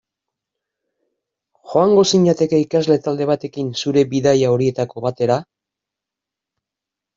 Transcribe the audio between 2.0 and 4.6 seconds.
zinateke ikasle talde batekin zure bidaia